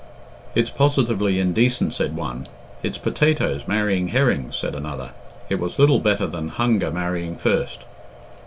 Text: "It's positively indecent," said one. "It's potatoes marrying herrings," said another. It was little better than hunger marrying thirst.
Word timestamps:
"It's 0.55 0.71
positively 0.71 1.39
indecent," 1.39 1.93
said 1.93 2.15
one. 2.15 2.47
"It's 2.81 2.97
potatoes 2.97 3.67
marrying 3.67 4.07
herrings," 4.07 4.55
said 4.55 4.73
another. 4.73 5.11
It 5.47 5.59
was 5.59 5.77
little 5.77 5.99
better 5.99 6.25
than 6.25 6.47
hunger 6.47 6.89
marrying 6.89 7.35
thirst. 7.35 7.81